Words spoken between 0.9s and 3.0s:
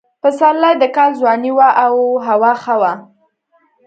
کال ځواني وه او هوا ښه وه.